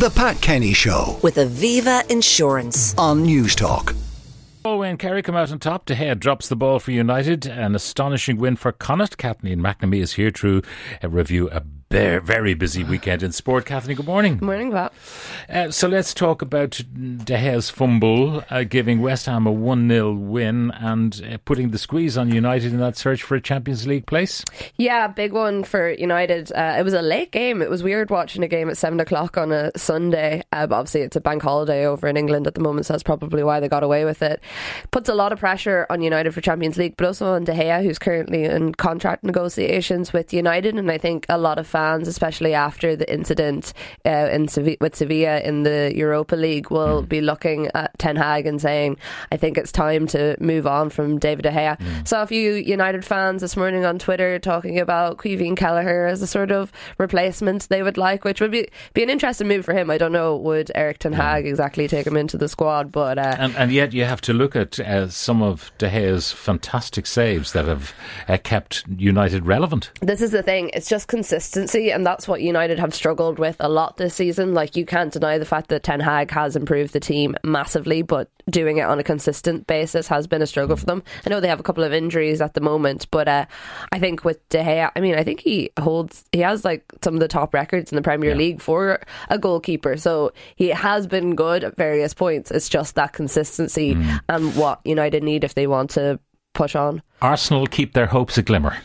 The 0.00 0.08
Pat 0.08 0.40
Kenny 0.40 0.72
Show 0.72 1.18
with 1.22 1.36
Aviva 1.36 2.10
Insurance. 2.10 2.94
on 2.96 3.22
Newstalk. 3.26 3.94
Galway 4.64 4.88
and 4.88 4.98
Kerry 4.98 5.20
come 5.20 5.36
out 5.36 5.52
on 5.52 5.58
top. 5.58 5.84
De 5.84 5.94
Gea 5.94 6.18
drops 6.18 6.48
the 6.48 6.56
ball 6.56 6.78
for 6.78 6.90
United. 6.90 7.44
An 7.44 7.74
astonishing 7.74 8.38
win 8.38 8.56
for 8.56 8.72
Connacht. 8.72 9.18
Kathleen 9.18 9.60
McNamee 9.60 10.00
is 10.00 10.14
here 10.14 10.30
to 10.30 10.62
uh, 11.04 11.10
review 11.10 11.50
a 11.50 11.60
very, 11.90 12.20
very 12.20 12.54
busy 12.54 12.84
weekend 12.84 13.20
in 13.20 13.32
sport. 13.32 13.66
Kathleen, 13.66 13.96
good 13.96 14.06
morning. 14.06 14.34
Good 14.34 14.44
Morning, 14.44 14.70
Pat. 14.70 14.92
Uh, 15.48 15.72
so 15.72 15.88
let's 15.88 16.14
talk 16.14 16.40
about 16.40 16.70
De 16.94 17.36
Gea's 17.36 17.68
fumble, 17.68 18.44
uh, 18.48 18.62
giving 18.62 19.00
West 19.00 19.26
Ham 19.26 19.44
a 19.44 19.50
1 19.50 19.88
0 19.88 20.12
win 20.12 20.70
and 20.76 21.20
uh, 21.28 21.38
putting 21.44 21.70
the 21.70 21.78
squeeze 21.78 22.16
on 22.16 22.32
United 22.32 22.72
in 22.72 22.78
that 22.78 22.96
search 22.96 23.24
for 23.24 23.34
a 23.34 23.40
Champions 23.40 23.88
League 23.88 24.06
place. 24.06 24.44
Yeah, 24.76 25.08
big 25.08 25.32
one 25.32 25.64
for 25.64 25.90
United. 25.90 26.52
Uh, 26.52 26.76
it 26.78 26.84
was 26.84 26.94
a 26.94 27.02
late 27.02 27.32
game. 27.32 27.60
It 27.60 27.68
was 27.68 27.82
weird 27.82 28.08
watching 28.08 28.44
a 28.44 28.48
game 28.48 28.70
at 28.70 28.76
seven 28.76 29.00
o'clock 29.00 29.36
on 29.36 29.50
a 29.50 29.72
Sunday. 29.76 30.44
Uh, 30.52 30.68
but 30.68 30.76
obviously, 30.76 31.00
it's 31.00 31.16
a 31.16 31.20
bank 31.20 31.42
holiday 31.42 31.86
over 31.86 32.06
in 32.06 32.16
England 32.16 32.46
at 32.46 32.54
the 32.54 32.60
moment, 32.60 32.86
so 32.86 32.92
that's 32.92 33.02
probably 33.02 33.42
why 33.42 33.58
they 33.58 33.68
got 33.68 33.82
away 33.82 34.04
with 34.04 34.22
it. 34.22 34.40
Puts 34.92 35.08
a 35.08 35.14
lot 35.14 35.32
of 35.32 35.40
pressure 35.40 35.86
on 35.90 36.02
United 36.02 36.32
for 36.34 36.40
Champions 36.40 36.76
League, 36.76 36.96
but 36.96 37.06
also 37.06 37.34
on 37.34 37.42
De 37.42 37.52
Gea, 37.52 37.82
who's 37.82 37.98
currently 37.98 38.44
in 38.44 38.76
contract 38.76 39.24
negotiations 39.24 40.12
with 40.12 40.32
United. 40.32 40.76
And 40.76 40.88
I 40.88 40.98
think 40.98 41.26
a 41.28 41.36
lot 41.36 41.58
of 41.58 41.66
fans, 41.66 41.79
especially 42.08 42.54
after 42.54 42.96
the 42.96 43.10
incident 43.12 43.72
uh, 44.06 44.28
in 44.32 44.48
Sevilla, 44.48 44.76
with 44.80 44.96
Sevilla 44.96 45.40
in 45.40 45.62
the 45.62 45.92
Europa 45.94 46.36
League, 46.36 46.70
will 46.70 47.02
be 47.02 47.20
looking 47.20 47.68
at 47.74 47.98
Ten 47.98 48.16
Hag 48.16 48.46
and 48.46 48.60
saying, 48.60 48.96
"I 49.32 49.36
think 49.36 49.58
it's 49.58 49.72
time 49.72 50.06
to 50.08 50.36
move 50.40 50.66
on 50.66 50.90
from 50.90 51.18
David 51.18 51.42
De 51.42 51.50
Gea." 51.50 52.06
Saw 52.06 52.22
a 52.22 52.26
few 52.26 52.54
United 52.54 53.04
fans 53.04 53.40
this 53.40 53.56
morning 53.56 53.84
on 53.84 53.98
Twitter 53.98 54.38
talking 54.38 54.78
about 54.78 55.18
Caoimhín 55.18 55.56
Kelleher 55.56 56.06
as 56.06 56.22
a 56.22 56.26
sort 56.26 56.50
of 56.50 56.72
replacement 56.98 57.68
they 57.68 57.82
would 57.82 57.96
like, 57.96 58.24
which 58.24 58.40
would 58.40 58.50
be 58.50 58.68
be 58.94 59.02
an 59.02 59.10
interesting 59.10 59.48
move 59.48 59.64
for 59.64 59.74
him. 59.74 59.90
I 59.90 59.98
don't 59.98 60.12
know 60.12 60.36
would 60.36 60.70
Erik 60.74 60.98
Ten 60.98 61.12
Hag 61.12 61.46
exactly 61.46 61.88
take 61.88 62.06
him 62.06 62.16
into 62.16 62.36
the 62.36 62.48
squad, 62.48 62.90
but 62.92 63.18
uh, 63.18 63.36
And, 63.38 63.54
and 63.56 63.72
yet 63.72 63.92
you 63.92 64.04
have 64.04 64.20
to 64.22 64.32
look 64.32 64.56
at 64.56 64.78
uh, 64.80 65.08
some 65.08 65.42
of 65.42 65.70
De 65.78 65.88
Gea's 65.88 66.32
fantastic 66.32 67.06
saves 67.06 67.52
that 67.52 67.66
have 67.66 67.94
uh, 68.28 68.38
kept 68.42 68.84
United 68.98 69.46
relevant. 69.46 69.90
this 70.00 70.20
is 70.20 70.30
the 70.30 70.42
thing. 70.42 70.70
It's 70.74 70.88
just 70.88 71.08
consistency, 71.08 71.69
and 71.74 72.04
that's 72.04 72.26
what 72.28 72.42
United 72.42 72.78
have 72.78 72.94
struggled 72.94 73.38
with 73.38 73.56
a 73.60 73.68
lot 73.68 73.96
this 73.96 74.14
season. 74.14 74.54
Like 74.54 74.76
you 74.76 74.84
can't 74.84 75.12
deny 75.12 75.38
the 75.38 75.44
fact 75.44 75.68
that 75.68 75.82
Ten 75.82 76.00
Hag 76.00 76.30
has 76.30 76.56
improved 76.56 76.92
the 76.92 77.00
team 77.00 77.36
massively, 77.44 78.02
but 78.02 78.30
doing 78.48 78.78
it 78.78 78.82
on 78.82 78.98
a 78.98 79.04
consistent 79.04 79.66
basis 79.66 80.08
has 80.08 80.26
been 80.26 80.42
a 80.42 80.46
struggle 80.46 80.76
for 80.76 80.86
them. 80.86 81.02
I 81.24 81.30
know 81.30 81.40
they 81.40 81.48
have 81.48 81.60
a 81.60 81.64
couple 81.64 81.84
of 81.84 81.92
injuries 81.92 82.40
at 82.40 82.54
the 82.54 82.60
moment, 82.60 83.06
but 83.10 83.28
uh, 83.28 83.46
I 83.92 83.98
think 83.98 84.24
with 84.24 84.46
De 84.48 84.58
Gea, 84.58 84.90
I 84.94 85.00
mean, 85.00 85.14
I 85.14 85.24
think 85.24 85.40
he 85.40 85.70
holds, 85.78 86.24
he 86.32 86.40
has 86.40 86.64
like 86.64 86.84
some 87.02 87.14
of 87.14 87.20
the 87.20 87.28
top 87.28 87.54
records 87.54 87.92
in 87.92 87.96
the 87.96 88.02
Premier 88.02 88.34
League 88.34 88.60
for 88.60 89.00
a 89.28 89.38
goalkeeper. 89.38 89.96
So 89.96 90.32
he 90.56 90.68
has 90.68 91.06
been 91.06 91.34
good 91.34 91.64
at 91.64 91.76
various 91.76 92.14
points. 92.14 92.50
It's 92.50 92.68
just 92.68 92.96
that 92.96 93.12
consistency 93.12 93.96
and 94.28 94.56
what 94.56 94.80
United 94.84 95.22
need 95.22 95.44
if 95.44 95.54
they 95.54 95.66
want 95.66 95.90
to 95.90 96.18
push 96.52 96.74
on. 96.74 97.02
Arsenal 97.22 97.66
keep 97.66 97.92
their 97.92 98.06
hopes 98.06 98.36
a 98.38 98.42
glimmer. 98.42 98.76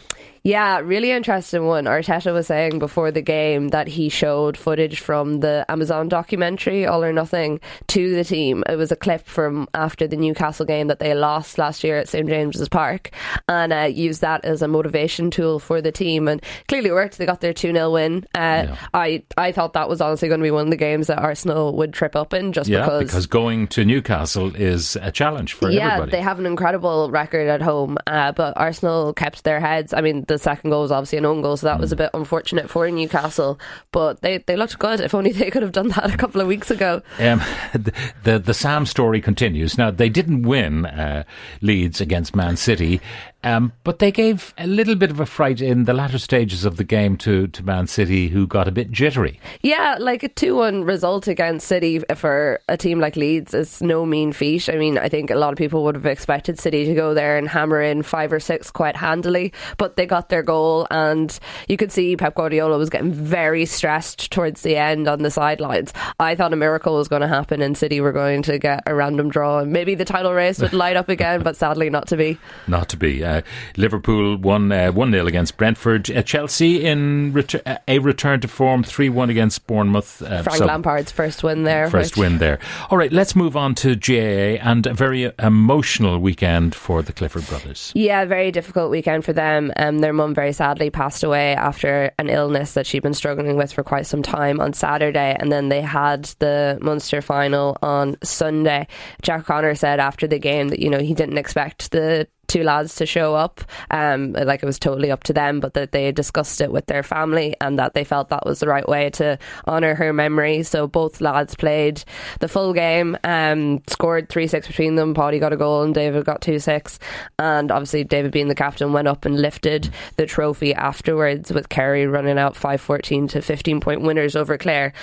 Yeah, 0.45 0.77
really 0.77 1.09
interesting 1.09 1.65
one. 1.65 1.85
Arteta 1.85 2.31
was 2.31 2.45
saying 2.45 2.77
before 2.77 3.09
the 3.09 3.23
game 3.23 3.69
that 3.69 3.87
he 3.87 4.09
showed 4.09 4.55
footage 4.57 4.99
from 4.99 5.39
the 5.39 5.65
Amazon 5.69 6.07
documentary 6.07 6.85
All 6.85 7.03
or 7.03 7.11
Nothing 7.11 7.59
to 7.87 8.13
the 8.13 8.23
team. 8.23 8.63
It 8.69 8.75
was 8.75 8.91
a 8.91 8.95
clip 8.95 9.25
from 9.25 9.67
after 9.73 10.07
the 10.07 10.15
Newcastle 10.15 10.67
game 10.67 10.85
that 10.89 10.99
they 10.99 11.15
lost 11.15 11.57
last 11.57 11.83
year 11.83 11.97
at 11.97 12.09
St 12.09 12.29
James's 12.29 12.69
Park, 12.69 13.09
and 13.49 13.73
uh, 13.73 13.89
used 13.91 14.21
that 14.21 14.45
as 14.45 14.61
a 14.61 14.67
motivation 14.67 15.31
tool 15.31 15.57
for 15.57 15.81
the 15.81 15.91
team. 15.91 16.27
And 16.27 16.43
clearly 16.67 16.91
worked. 16.91 17.17
They 17.17 17.25
got 17.25 17.41
their 17.41 17.51
two 17.51 17.71
0 17.71 17.89
win. 17.89 18.27
Uh, 18.35 18.75
I 18.93 19.23
I 19.37 19.51
thought 19.51 19.73
that 19.73 19.89
was 19.89 19.99
honestly 19.99 20.27
going 20.27 20.41
to 20.41 20.45
be 20.45 20.51
one 20.51 20.67
of 20.67 20.69
the 20.69 20.77
games 20.77 21.07
that 21.07 21.17
Arsenal 21.17 21.75
would 21.77 21.91
trip 21.91 22.15
up 22.15 22.35
in, 22.35 22.53
just 22.53 22.69
Yeah, 22.69 22.81
because. 22.85 23.05
because 23.05 23.25
going 23.25 23.65
to 23.69 23.83
Newcastle 23.83 24.55
is 24.55 24.95
a 24.97 25.11
challenge 25.11 25.53
for 25.53 25.71
yeah, 25.71 25.93
everybody. 25.93 26.11
Yeah, 26.11 26.17
they 26.17 26.21
have 26.21 26.37
an 26.37 26.45
incredible 26.45 27.09
record 27.09 27.47
at 27.47 27.63
home, 27.63 27.97
uh, 28.05 28.31
but 28.33 28.53
Arsenal 28.57 29.11
kept 29.11 29.43
their 29.43 29.59
heads. 29.59 29.91
I 29.91 30.01
mean, 30.01 30.23
the 30.27 30.34
second 30.37 30.69
goal 30.69 30.81
was 30.83 30.91
obviously 30.91 31.17
an 31.17 31.25
own 31.25 31.41
goal, 31.41 31.57
so 31.57 31.67
that 31.67 31.77
Mm. 31.77 31.81
was 31.81 31.91
a 31.91 31.95
bit 31.95 32.09
unfortunate 32.13 32.69
for 32.69 32.89
Newcastle. 32.89 33.59
But 33.91 34.21
they, 34.21 34.37
they 34.39 34.55
looked 34.55 34.79
good. 34.79 34.99
If 35.01 35.13
only 35.13 35.31
they 35.33 35.49
could 35.51 35.61
have 35.61 35.71
done 35.71 35.89
that 35.89 36.13
a 36.13 36.17
couple 36.17 36.41
of 36.41 36.47
weeks 36.47 36.71
ago. 36.71 37.01
Um, 37.19 37.41
the, 37.73 37.93
the 38.23 38.39
the 38.39 38.53
Sam 38.53 38.85
story 38.85 39.21
continues. 39.21 39.77
Now 39.77 39.91
they 39.91 40.09
didn't 40.09 40.43
win 40.43 40.85
uh, 40.85 41.23
Leeds 41.61 42.01
against 42.01 42.35
Man 42.35 42.57
City, 42.57 43.01
um, 43.43 43.73
but 43.83 43.99
they 43.99 44.11
gave 44.11 44.53
a 44.57 44.67
little 44.67 44.95
bit 44.95 45.11
of 45.11 45.19
a 45.19 45.25
fright 45.25 45.61
in 45.61 45.85
the 45.85 45.93
latter 45.93 46.17
stages 46.19 46.65
of 46.65 46.77
the 46.77 46.83
game 46.83 47.17
to 47.17 47.47
to 47.47 47.63
Man 47.63 47.87
City, 47.87 48.27
who 48.29 48.47
got 48.47 48.67
a 48.67 48.71
bit 48.71 48.91
jittery. 48.91 49.39
Yeah, 49.61 49.97
like 49.99 50.23
a 50.23 50.27
2 50.29 50.55
1 50.55 50.83
result 50.83 51.27
against 51.27 51.67
City 51.67 51.99
for 52.15 52.59
a 52.67 52.77
team 52.77 52.99
like 52.99 53.15
Leeds 53.15 53.53
is 53.53 53.81
no 53.81 54.05
mean 54.05 54.31
feat. 54.33 54.69
I 54.69 54.75
mean, 54.77 54.97
I 54.97 55.09
think 55.09 55.29
a 55.31 55.35
lot 55.35 55.51
of 55.51 55.57
people 55.57 55.83
would 55.83 55.95
have 55.95 56.05
expected 56.05 56.59
City 56.59 56.85
to 56.85 56.93
go 56.93 57.13
there 57.13 57.37
and 57.37 57.47
hammer 57.47 57.81
in 57.81 58.01
five 58.03 58.31
or 58.33 58.39
six 58.39 58.71
quite 58.71 58.95
handily, 58.95 59.53
but 59.77 59.95
they 59.95 60.05
got 60.05 60.24
their 60.29 60.43
goal, 60.43 60.87
and 60.91 61.37
you 61.67 61.77
could 61.77 61.91
see 61.91 62.15
Pep 62.15 62.35
Guardiola 62.35 62.77
was 62.77 62.89
getting 62.89 63.11
very 63.11 63.65
stressed 63.65 64.31
towards 64.31 64.61
the 64.61 64.75
end 64.75 65.07
on 65.07 65.21
the 65.21 65.31
sidelines. 65.31 65.93
I 66.19 66.35
thought 66.35 66.53
a 66.53 66.55
miracle 66.55 66.95
was 66.95 67.07
going 67.07 67.21
to 67.21 67.27
happen, 67.27 67.61
and 67.61 67.77
City 67.77 68.01
were 68.01 68.11
going 68.11 68.41
to 68.43 68.57
get 68.59 68.83
a 68.85 68.95
random 68.95 69.29
draw, 69.29 69.59
and 69.59 69.71
maybe 69.71 69.95
the 69.95 70.05
title 70.05 70.33
race 70.33 70.59
would 70.59 70.73
light 70.73 70.95
up 70.95 71.09
again, 71.09 71.43
but 71.43 71.55
sadly 71.55 71.89
not 71.89 72.07
to 72.07 72.17
be. 72.17 72.37
Not 72.67 72.89
to 72.89 72.97
be. 72.97 73.23
Uh, 73.23 73.41
Liverpool 73.77 74.37
won 74.37 74.71
uh, 74.71 74.91
one 74.91 75.11
0 75.11 75.27
against 75.27 75.57
Brentford. 75.57 76.09
Uh, 76.11 76.21
Chelsea 76.21 76.85
in 76.85 77.33
ret- 77.33 77.67
uh, 77.67 77.77
a 77.87 77.99
return 77.99 78.41
to 78.41 78.47
form, 78.47 78.83
three 78.83 79.09
one 79.09 79.29
against 79.29 79.65
Bournemouth. 79.67 80.21
Uh, 80.21 80.43
Frank 80.43 80.59
so- 80.59 80.65
Lampard's 80.65 81.11
first 81.11 81.43
win 81.43 81.63
there. 81.63 81.89
First 81.89 82.17
win 82.17 82.37
there. 82.37 82.59
All 82.89 82.97
right, 82.97 83.11
let's 83.11 83.35
move 83.35 83.55
on 83.55 83.75
to 83.75 83.95
GAA 83.95 84.61
and 84.61 84.85
a 84.85 84.93
very 84.93 85.31
emotional 85.39 86.19
weekend 86.19 86.75
for 86.75 87.01
the 87.01 87.13
Clifford 87.13 87.47
brothers. 87.47 87.91
Yeah, 87.95 88.25
very 88.25 88.51
difficult 88.51 88.91
weekend 88.91 89.25
for 89.25 89.33
them. 89.33 89.71
Um, 89.77 89.99
their 89.99 90.13
mum 90.15 90.33
very 90.33 90.53
sadly 90.53 90.89
passed 90.89 91.23
away 91.23 91.53
after 91.55 92.11
an 92.17 92.29
illness 92.29 92.73
that 92.73 92.87
she'd 92.87 93.03
been 93.03 93.13
struggling 93.13 93.57
with 93.57 93.71
for 93.71 93.83
quite 93.83 94.05
some 94.05 94.23
time 94.23 94.59
on 94.59 94.73
Saturday, 94.73 95.35
and 95.39 95.51
then 95.51 95.69
they 95.69 95.81
had 95.81 96.25
the 96.39 96.77
Munster 96.81 97.21
final 97.21 97.77
on 97.81 98.17
Sunday. 98.23 98.87
Jack 99.21 99.41
O'Connor 99.41 99.75
said 99.75 99.99
after 99.99 100.27
the 100.27 100.39
game 100.39 100.69
that 100.69 100.79
you 100.79 100.89
know 100.89 100.99
he 100.99 101.13
didn't 101.13 101.37
expect 101.37 101.91
the 101.91 102.27
two 102.47 102.63
lads 102.63 102.95
to 102.95 103.05
show 103.05 103.35
up. 103.35 103.61
Um 103.91 104.33
like 104.33 104.63
it 104.63 104.65
was 104.65 104.79
totally 104.79 105.11
up 105.11 105.23
to 105.23 105.33
them 105.33 105.59
but 105.59 105.73
that 105.73 105.91
they 105.91 106.11
discussed 106.11 106.61
it 106.61 106.71
with 106.71 106.85
their 106.87 107.03
family 107.03 107.55
and 107.61 107.79
that 107.79 107.93
they 107.93 108.03
felt 108.03 108.29
that 108.29 108.45
was 108.45 108.59
the 108.59 108.67
right 108.67 108.87
way 108.87 109.09
to 109.11 109.37
honor 109.65 109.95
her 109.95 110.13
memory. 110.13 110.63
So 110.63 110.87
both 110.87 111.21
lads 111.21 111.55
played 111.55 112.03
the 112.39 112.47
full 112.47 112.73
game 112.73 113.17
um 113.23 113.81
scored 113.87 114.29
3-6 114.29 114.67
between 114.67 114.95
them. 114.95 115.13
Paddy 115.13 115.39
got 115.39 115.53
a 115.53 115.57
goal 115.57 115.83
and 115.83 115.93
David 115.93 116.25
got 116.25 116.41
2-6 116.41 116.97
and 117.39 117.71
obviously 117.71 118.03
David 118.03 118.31
being 118.31 118.47
the 118.47 118.55
captain 118.55 118.93
went 118.93 119.07
up 119.07 119.25
and 119.25 119.39
lifted 119.39 119.89
the 120.17 120.25
trophy 120.25 120.73
afterwards 120.73 121.51
with 121.51 121.69
Kerry 121.69 122.07
running 122.07 122.37
out 122.37 122.55
5-14 122.55 123.29
to 123.29 123.41
15 123.41 123.79
point 123.79 124.01
winners 124.01 124.35
over 124.35 124.57
Clare. 124.57 124.93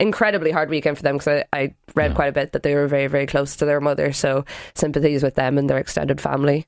Incredibly 0.00 0.52
hard 0.52 0.70
weekend 0.70 0.96
for 0.96 1.02
them 1.02 1.16
because 1.16 1.42
I, 1.52 1.58
I 1.58 1.74
read 1.94 2.14
quite 2.14 2.28
a 2.28 2.32
bit 2.32 2.52
that 2.52 2.62
they 2.62 2.74
were 2.74 2.86
very 2.86 3.08
very 3.08 3.26
close 3.26 3.56
to 3.56 3.64
their 3.64 3.80
mother. 3.80 4.12
So 4.12 4.44
sympathies 4.74 5.22
with 5.22 5.34
them 5.34 5.58
and 5.58 5.68
their 5.68 5.78
extended 5.78 6.20
family 6.20 6.66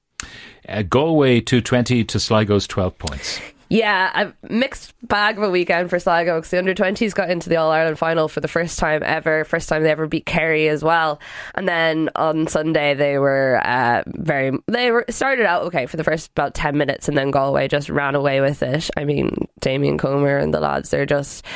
Uh, 0.69 0.83
Galway 0.83 1.41
220 1.41 2.05
to 2.05 2.21
Sligo's 2.21 2.67
12 2.67 2.99
points. 2.99 3.41
Yeah, 3.73 4.11
a 4.27 4.53
mixed 4.53 4.95
bag 5.07 5.39
of 5.39 5.45
a 5.45 5.49
weekend 5.49 5.91
for 5.91 6.01
Sligo 6.01 6.39
because 6.39 6.51
the 6.51 6.59
under 6.59 6.75
20s 6.75 7.15
got 7.15 7.31
into 7.31 7.49
the 7.49 7.55
All 7.55 7.71
Ireland 7.71 8.01
final 8.01 8.27
for 8.27 8.41
the 8.41 8.49
first 8.49 8.81
time 8.81 9.01
ever, 9.05 9.45
first 9.45 9.69
time 9.69 9.85
they 9.85 9.93
ever 9.93 10.09
beat 10.09 10.27
Kerry 10.27 10.69
as 10.69 10.83
well. 10.83 11.21
And 11.55 11.69
then 11.69 12.11
on 12.17 12.49
Sunday 12.49 12.95
they 12.95 13.19
were 13.19 13.61
uh, 13.65 14.03
very 14.09 14.59
they 14.67 14.91
were 14.91 15.05
started 15.09 15.47
out 15.47 15.63
okay 15.67 15.87
for 15.87 15.97
the 15.97 16.03
first 16.03 16.33
about 16.33 16.55
10 16.55 16.77
minutes 16.77 17.09
and 17.09 17.17
then 17.17 17.31
Galway 17.31 17.69
just 17.69 17.89
ran 17.89 18.17
away 18.17 18.41
with 18.41 18.61
it. 18.65 18.91
I 18.97 19.05
mean, 19.05 19.47
Damien 19.61 19.99
Comer 19.99 20.37
and 20.37 20.53
the 20.53 20.59
lads 20.59 20.91
they're 20.91 21.07
just 21.07 21.47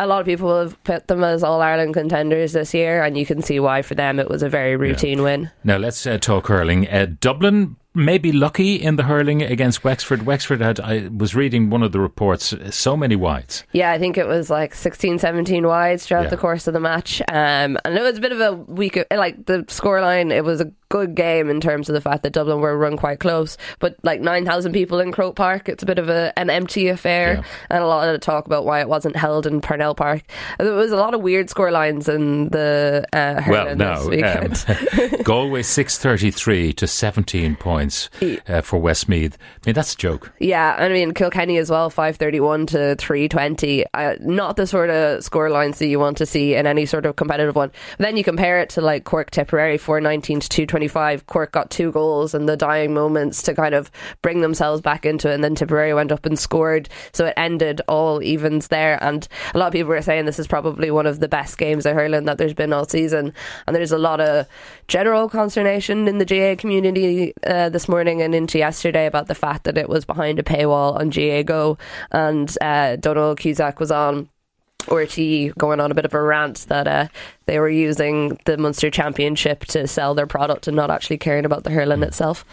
a 0.00 0.06
lot 0.08 0.18
of 0.18 0.26
people 0.26 0.58
have 0.58 0.82
put 0.82 1.06
them 1.06 1.22
as 1.22 1.44
All 1.44 1.62
Ireland 1.62 1.94
contenders 1.94 2.54
this 2.54 2.74
year, 2.74 3.04
and 3.04 3.16
you 3.16 3.24
can 3.24 3.40
see 3.40 3.60
why 3.60 3.82
for 3.82 3.94
them 3.94 4.18
it 4.18 4.28
was 4.28 4.42
a 4.42 4.48
very 4.48 4.74
routine 4.74 5.22
win. 5.22 5.50
Now 5.62 5.76
let's 5.76 6.04
uh, 6.06 6.18
talk 6.18 6.48
hurling. 6.48 6.88
Uh, 6.88 7.06
Dublin 7.20 7.76
may 7.94 8.16
be 8.18 8.32
lucky 8.32 8.76
in 8.76 8.96
the 8.96 9.02
hurling 9.02 9.42
against 9.42 9.84
Wexford. 9.84 10.24
Wexford 10.24 10.60
had, 10.60 10.80
I 10.80 11.08
was 11.14 11.34
reading 11.34 11.68
one 11.70 11.82
of 11.82 11.92
the 11.92 12.00
reports, 12.00 12.54
so 12.70 12.96
many 12.96 13.16
wides. 13.16 13.64
Yeah, 13.72 13.90
I 13.90 13.98
think 13.98 14.16
it 14.16 14.26
was 14.26 14.48
like 14.50 14.74
16, 14.74 15.18
17 15.18 15.66
wides 15.66 16.06
throughout 16.06 16.24
Yeah. 16.24 16.30
the 16.30 16.36
course 16.38 16.66
of 16.66 16.72
the 16.74 16.80
match. 16.80 17.20
Um, 17.28 17.76
and 17.84 17.94
it 17.96 18.02
was 18.02 18.16
a 18.18 18.20
bit 18.20 18.32
of 18.32 18.40
a 18.40 18.52
weak, 18.54 18.98
like 19.14 19.44
the 19.46 19.64
scoreline, 19.64 20.32
it 20.32 20.42
was 20.44 20.60
a 20.60 20.72
good 20.92 21.14
game 21.14 21.48
in 21.48 21.58
terms 21.58 21.88
of 21.88 21.94
the 21.94 22.02
fact 22.02 22.22
that 22.22 22.34
Dublin 22.34 22.60
were 22.60 22.76
run 22.76 22.98
quite 22.98 23.18
close. 23.18 23.56
But 23.78 23.96
like 24.02 24.20
9,000 24.20 24.72
people 24.72 25.00
in 25.00 25.10
Croke 25.10 25.36
Park, 25.36 25.70
it's 25.70 25.82
a 25.82 25.86
bit 25.86 25.98
of 25.98 26.10
a, 26.10 26.38
an 26.38 26.50
empty 26.50 26.88
affair. 26.88 27.36
Yeah. 27.36 27.44
And 27.70 27.82
a 27.82 27.86
lot 27.86 28.06
of 28.14 28.20
talk 28.20 28.44
about 28.44 28.66
why 28.66 28.80
it 28.80 28.88
wasn't 28.90 29.16
held 29.16 29.46
in 29.46 29.62
Parnell 29.62 29.94
Park. 29.94 30.22
There 30.58 30.74
was 30.74 30.92
a 30.92 30.96
lot 30.96 31.14
of 31.14 31.22
weird 31.22 31.48
score 31.48 31.70
lines 31.70 32.10
in 32.10 32.50
the 32.50 33.06
uh, 33.14 33.42
Well, 33.48 33.74
no. 33.74 34.12
Um, 34.12 35.22
Galway 35.22 35.62
633 35.62 36.74
to 36.74 36.86
17 36.86 37.56
points 37.56 38.10
uh, 38.46 38.60
for 38.60 38.78
Westmeath. 38.78 39.38
I 39.40 39.68
mean, 39.68 39.74
that's 39.74 39.94
a 39.94 39.96
joke. 39.96 40.30
Yeah, 40.40 40.74
and 40.78 40.92
I 40.92 40.96
mean 40.96 41.14
Kilkenny 41.14 41.56
as 41.56 41.70
well, 41.70 41.88
five 41.88 42.16
thirty 42.16 42.40
one 42.40 42.66
to 42.66 42.96
three 42.96 43.28
twenty. 43.28 43.84
Uh, 43.94 44.16
not 44.20 44.56
the 44.56 44.66
sort 44.66 44.90
of 44.90 45.22
score 45.24 45.48
lines 45.48 45.78
that 45.78 45.86
you 45.86 45.98
want 45.98 46.18
to 46.18 46.26
see 46.26 46.54
in 46.54 46.66
any 46.66 46.84
sort 46.84 47.06
of 47.06 47.16
competitive 47.16 47.54
one. 47.54 47.70
then 47.98 48.16
you 48.16 48.24
compare 48.24 48.60
it 48.60 48.68
to 48.70 48.80
like 48.80 49.04
Cork 49.04 49.30
Tipperary, 49.30 49.78
four 49.78 50.00
nineteen 50.00 50.40
to 50.40 50.48
two 50.48 50.66
twenty 50.82 50.88
five. 50.92 51.26
Cork 51.26 51.52
got 51.52 51.70
two 51.70 51.92
goals 51.92 52.34
in 52.34 52.46
the 52.46 52.56
dying 52.56 52.92
moments 52.92 53.40
to 53.42 53.54
kind 53.54 53.72
of 53.72 53.88
bring 54.20 54.40
themselves 54.40 54.80
back 54.80 55.06
into 55.06 55.30
it, 55.30 55.34
and 55.34 55.44
then 55.44 55.54
Tipperary 55.54 55.94
went 55.94 56.10
up 56.10 56.26
and 56.26 56.36
scored, 56.36 56.88
so 57.12 57.26
it 57.26 57.34
ended 57.36 57.80
all 57.86 58.20
evens 58.20 58.66
there. 58.66 58.98
And 59.00 59.28
a 59.54 59.58
lot 59.58 59.68
of 59.68 59.74
people 59.74 59.90
were 59.90 60.02
saying 60.02 60.24
this 60.24 60.40
is 60.40 60.48
probably 60.48 60.90
one 60.90 61.06
of 61.06 61.20
the 61.20 61.28
best 61.28 61.56
games 61.56 61.86
of 61.86 61.94
hurling 61.94 62.24
that 62.24 62.38
there's 62.38 62.52
been 62.52 62.72
all 62.72 62.84
season, 62.84 63.32
and 63.68 63.76
there's 63.76 63.92
a 63.92 63.98
lot 63.98 64.20
of 64.20 64.48
general 64.88 65.28
consternation 65.28 66.08
in 66.08 66.18
the 66.18 66.24
GAA 66.24 66.60
community 66.60 67.32
uh, 67.46 67.68
this 67.68 67.88
morning 67.88 68.20
and 68.20 68.34
into 68.34 68.58
yesterday 68.58 69.06
about 69.06 69.28
the 69.28 69.36
fact 69.36 69.62
that 69.62 69.78
it 69.78 69.88
was 69.88 70.04
behind 70.04 70.40
a 70.40 70.42
paywall 70.42 70.98
on 70.98 71.12
GAAGO, 71.12 71.78
and 72.10 72.58
uh, 72.60 72.96
Donald 72.96 73.38
Cusack 73.38 73.78
was 73.78 73.92
on 73.92 74.28
RTÉ 74.86 75.56
going 75.56 75.80
on 75.80 75.90
a 75.90 75.94
bit 75.94 76.04
of 76.04 76.14
a 76.14 76.22
rant 76.22 76.66
that 76.68 76.86
uh, 76.86 77.08
they 77.46 77.58
were 77.58 77.68
using 77.68 78.38
the 78.44 78.56
Munster 78.56 78.90
Championship 78.90 79.64
to 79.66 79.86
sell 79.86 80.14
their 80.14 80.26
product 80.26 80.68
and 80.68 80.76
not 80.76 80.90
actually 80.90 81.18
caring 81.18 81.44
about 81.44 81.64
the 81.64 81.70
hurling 81.70 82.02
itself. 82.02 82.44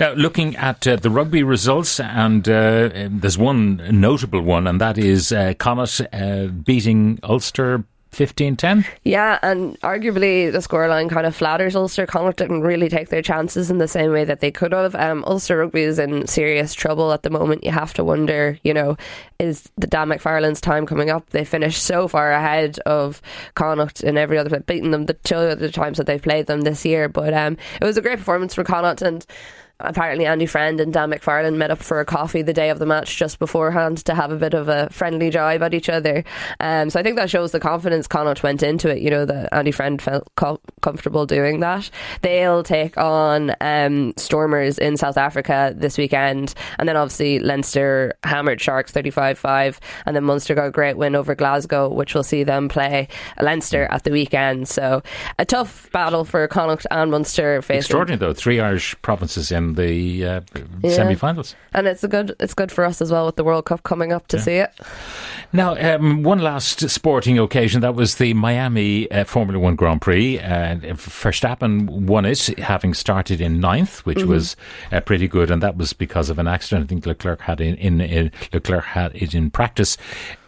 Now, 0.00 0.12
looking 0.12 0.56
at 0.56 0.86
uh, 0.86 0.96
the 0.96 1.10
rugby 1.10 1.42
results, 1.42 2.00
and 2.00 2.48
uh, 2.48 3.08
there's 3.10 3.38
one 3.38 3.82
notable 3.90 4.42
one, 4.42 4.66
and 4.66 4.80
that 4.80 4.98
is 4.98 5.32
uh, 5.32 5.54
Connacht 5.58 6.00
uh, 6.12 6.46
beating 6.46 7.18
Ulster 7.22 7.84
15 8.10 8.56
10. 8.56 8.84
Yeah, 9.04 9.38
and 9.42 9.78
arguably 9.80 10.50
the 10.50 10.58
scoreline 10.58 11.10
kind 11.10 11.26
of 11.26 11.36
flatters 11.36 11.76
Ulster. 11.76 12.06
Connacht 12.06 12.38
didn't 12.38 12.62
really 12.62 12.88
take 12.88 13.08
their 13.10 13.22
chances 13.22 13.70
in 13.70 13.78
the 13.78 13.88
same 13.88 14.10
way 14.12 14.24
that 14.24 14.40
they 14.40 14.50
could 14.50 14.72
have. 14.72 14.94
Um, 14.94 15.24
Ulster 15.24 15.58
rugby 15.58 15.82
is 15.82 15.98
in 15.98 16.26
serious 16.26 16.74
trouble 16.74 17.12
at 17.12 17.22
the 17.22 17.30
moment. 17.30 17.64
You 17.64 17.70
have 17.70 17.94
to 17.94 18.04
wonder, 18.04 18.58
you 18.62 18.72
know, 18.72 18.96
is 19.38 19.70
the 19.76 19.86
Dan 19.86 20.08
McFarland's 20.08 20.60
time 20.60 20.86
coming 20.86 21.10
up? 21.10 21.30
They 21.30 21.44
finished 21.44 21.82
so 21.82 22.08
far 22.08 22.32
ahead 22.32 22.78
of 22.80 23.20
Connacht 23.54 24.02
in 24.02 24.16
every 24.16 24.38
other, 24.38 24.58
beating 24.60 24.90
them 24.90 25.06
the 25.06 25.14
two 25.14 25.36
other 25.36 25.70
times 25.70 25.98
that 25.98 26.06
they've 26.06 26.22
played 26.22 26.46
them 26.46 26.62
this 26.62 26.84
year. 26.84 27.08
But 27.08 27.34
um, 27.34 27.56
it 27.80 27.84
was 27.84 27.96
a 27.96 28.02
great 28.02 28.18
performance 28.18 28.54
for 28.54 28.64
Connacht 28.64 29.02
and 29.02 29.24
apparently 29.80 30.26
Andy 30.26 30.46
Friend 30.46 30.80
and 30.80 30.92
Dan 30.92 31.10
McFarland 31.10 31.56
met 31.56 31.70
up 31.70 31.78
for 31.78 32.00
a 32.00 32.04
coffee 32.04 32.42
the 32.42 32.52
day 32.52 32.70
of 32.70 32.78
the 32.78 32.86
match 32.86 33.16
just 33.16 33.38
beforehand 33.38 33.98
to 34.04 34.14
have 34.14 34.32
a 34.32 34.36
bit 34.36 34.54
of 34.54 34.68
a 34.68 34.88
friendly 34.90 35.30
jibe 35.30 35.62
at 35.62 35.74
each 35.74 35.88
other. 35.88 36.24
Um, 36.60 36.90
so 36.90 36.98
I 36.98 37.02
think 37.02 37.16
that 37.16 37.30
shows 37.30 37.52
the 37.52 37.60
confidence 37.60 38.06
Connacht 38.06 38.42
went 38.42 38.62
into 38.62 38.88
it. 38.88 39.02
You 39.02 39.10
know 39.10 39.24
that 39.24 39.48
Andy 39.52 39.70
Friend 39.70 40.00
felt 40.00 40.28
co- 40.36 40.60
comfortable 40.80 41.26
doing 41.26 41.60
that. 41.60 41.90
They'll 42.22 42.62
take 42.62 42.98
on 42.98 43.54
um, 43.60 44.14
Stormers 44.16 44.78
in 44.78 44.96
South 44.96 45.16
Africa 45.16 45.72
this 45.76 45.96
weekend, 45.96 46.54
and 46.78 46.88
then 46.88 46.96
obviously 46.96 47.38
Leinster 47.38 48.14
hammered 48.24 48.60
Sharks 48.60 48.92
thirty-five 48.92 49.38
five, 49.38 49.78
and 50.06 50.16
then 50.16 50.24
Munster 50.24 50.54
got 50.54 50.66
a 50.66 50.70
great 50.70 50.96
win 50.96 51.14
over 51.14 51.34
Glasgow, 51.34 51.88
which 51.88 52.14
will 52.14 52.24
see 52.24 52.42
them 52.42 52.68
play 52.68 53.08
Leinster 53.40 53.84
at 53.90 54.04
the 54.04 54.10
weekend. 54.10 54.68
So 54.68 55.02
a 55.38 55.44
tough 55.44 55.90
battle 55.92 56.24
for 56.24 56.46
Connacht 56.48 56.86
and 56.90 57.10
Munster 57.10 57.62
facing 57.62 57.78
Extraordinary, 57.78 58.18
though. 58.18 58.34
Three 58.34 58.60
Irish 58.60 58.94
provinces 59.02 59.52
in 59.52 59.67
the 59.74 60.24
uh, 60.26 60.40
Yeah. 60.82 60.90
semi 60.90 61.14
finals. 61.14 61.54
and 61.74 61.86
it's 61.86 62.04
a 62.04 62.08
good 62.08 62.34
it's 62.40 62.54
good 62.54 62.70
for 62.72 62.84
us 62.84 63.00
as 63.02 63.10
well 63.10 63.26
with 63.26 63.36
the 63.36 63.44
World 63.44 63.64
Cup 63.64 63.82
coming 63.82 64.12
up 64.12 64.26
to 64.28 64.38
see 64.38 64.56
it. 64.56 64.70
Now, 65.52 65.76
um, 65.76 66.22
one 66.22 66.40
last 66.40 66.88
sporting 66.90 67.38
occasion 67.38 67.80
that 67.80 67.94
was 67.94 68.16
the 68.16 68.34
Miami 68.34 69.10
uh, 69.10 69.24
Formula 69.24 69.58
One 69.58 69.76
Grand 69.76 70.02
Prix. 70.02 70.38
Uh, 70.38 70.76
Verstappen 70.94 71.88
won 71.88 72.24
it, 72.26 72.46
having 72.58 72.92
started 72.94 73.40
in 73.40 73.58
ninth, 73.60 74.04
which 74.04 74.24
was 74.24 74.56
uh, 74.92 75.00
pretty 75.00 75.26
good, 75.26 75.50
and 75.50 75.62
that 75.62 75.76
was 75.76 75.92
because 75.94 76.28
of 76.28 76.38
an 76.38 76.46
accident. 76.46 76.84
I 76.84 76.86
think 76.88 77.06
Leclerc 77.06 77.40
had 77.40 77.60
in, 77.60 77.76
in, 77.76 78.00
in 78.00 78.30
Leclerc 78.52 78.84
had 78.84 79.14
it 79.14 79.34
in 79.34 79.50
practice, 79.50 79.96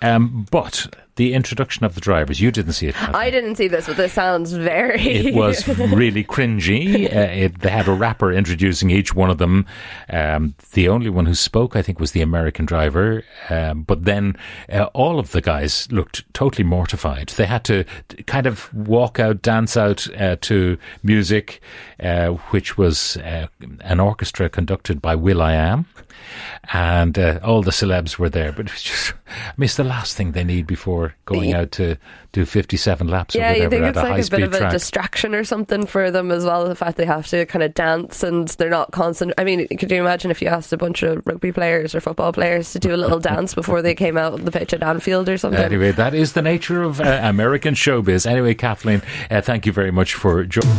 um, 0.02 0.46
but 0.50 0.87
the 1.20 1.34
introduction 1.34 1.84
of 1.84 1.94
the 1.94 2.00
drivers, 2.00 2.40
you 2.40 2.50
didn't 2.50 2.72
see 2.72 2.87
it. 2.87 2.96
I 3.14 3.31
didn't 3.31 3.56
see 3.56 3.69
this, 3.69 3.87
but 3.87 3.99
this 3.99 4.14
sounds 4.14 4.55
very. 4.55 5.02
It 5.02 5.34
was 5.34 5.69
really 5.93 6.25
cringy. 6.25 7.14
Uh, 7.14 7.44
it, 7.44 7.61
they 7.61 7.69
had 7.69 7.88
a 7.88 7.93
rapper 7.93 8.32
introducing 8.32 8.88
each 8.88 9.14
one 9.14 9.28
of 9.28 9.37
them. 9.37 9.67
Um, 10.08 10.55
the 10.72 10.88
only 10.88 11.11
one 11.11 11.26
who 11.26 11.34
spoke, 11.34 11.76
I 11.76 11.82
think, 11.82 12.00
was 12.00 12.12
the 12.12 12.22
American 12.22 12.64
driver. 12.64 13.22
Um, 13.50 13.82
but 13.82 14.06
then 14.06 14.34
uh, 14.72 14.84
all 14.94 15.19
of 15.19 15.32
the 15.32 15.43
guys 15.43 15.93
looked 15.93 16.25
totally 16.32 16.64
mortified. 16.64 17.28
They 17.28 17.44
had 17.44 17.64
to 17.64 17.84
kind 18.26 18.46
of 18.46 18.72
walk 18.72 19.20
out, 19.20 19.43
dance 19.43 19.76
out 19.76 20.08
uh, 20.19 20.37
to 20.40 20.78
music, 21.02 21.61
uh, 22.02 22.28
which 22.49 22.78
was 22.78 23.19
uh, 23.19 23.49
an 23.81 24.00
orchestra 24.00 24.49
conducted 24.49 25.02
by 25.02 25.17
will.i.am. 25.17 25.84
And 26.73 27.19
uh, 27.19 27.41
all 27.43 27.62
the 27.62 27.71
celebs 27.71 28.19
were 28.19 28.29
there, 28.29 28.53
but 28.53 28.67
it 28.67 28.73
was 28.73 28.83
just, 28.83 29.12
I 29.29 29.53
mean, 29.57 29.65
it's 29.65 29.77
the 29.77 29.85
last 29.85 30.17
thing 30.17 30.33
they 30.33 30.45
need 30.45 30.67
before 30.67 31.15
going 31.25 31.55
out 31.55 31.73
to 31.73 31.97
do 32.33 32.45
57 32.45 33.09
laps 33.09 33.35
yeah, 33.35 33.53
or 33.53 33.55
you 33.55 33.65
whatever 33.65 33.71
think 33.71 33.85
it's 33.89 33.99
a 33.99 34.03
like 34.03 34.12
a 34.12 34.17
bit 34.17 34.25
speed 34.27 34.43
of 34.45 34.55
a 34.55 34.59
track. 34.59 34.73
distraction 34.73 35.35
or 35.35 35.43
something 35.43 35.87
for 35.87 36.11
them 36.11 36.31
as 36.31 36.45
well. 36.45 36.69
The 36.69 36.77
fact 36.77 36.97
they 36.97 37.07
have 37.07 37.27
to 37.29 37.45
kind 37.47 37.62
of 37.62 37.75
dance 37.75 38.23
and 38.23 38.47
they're 38.49 38.71
not 38.71 38.93
constant. 38.93 39.33
I 39.37 39.45
mean, 39.45 39.67
could 39.69 39.91
you 39.91 40.01
imagine 40.01 40.31
if 40.31 40.41
you 40.41 40.49
asked 40.49 40.73
a 40.73 40.77
bunch 40.77 41.03
of 41.03 41.27
rugby 41.27 41.51
players 41.51 41.95
or 41.95 42.01
football 42.01 42.33
players 42.33 42.73
to 42.73 42.79
do 42.79 42.95
a 42.95 42.97
little 42.97 43.19
dance 43.19 43.55
before 43.55 43.83
they 43.83 43.95
came 43.95 44.17
out 44.17 44.35
on 44.35 44.45
the 44.45 44.53
pitch 44.53 44.73
at 44.73 44.83
Anfield 44.83 45.29
or 45.29 45.39
something? 45.39 45.61
Anyway, 45.61 45.91
that 45.93 46.15
is 46.15 46.35
the 46.35 46.43
nature 46.43 46.83
of 46.83 47.01
uh, 47.01 47.21
American 47.23 47.75
showbiz. 47.75 48.27
Anyway, 48.27 48.55
Kathleen, 48.55 49.03
uh, 49.31 49.41
thank 49.41 49.67
you 49.67 49.73
very 49.73 49.91
much 49.91 50.15
for 50.15 50.45
joining. 50.45 50.71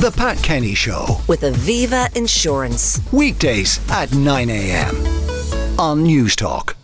The 0.00 0.14
Pat 0.16 0.40
Kenny 0.44 0.74
Show. 0.74 1.20
With 1.26 1.40
Aviva 1.40 2.14
Insurance. 2.16 3.00
Weekdays 3.12 3.80
at 3.90 4.14
9 4.14 4.48
a.m. 4.58 4.96
on 5.78 6.04
Newstalk. 6.04 6.77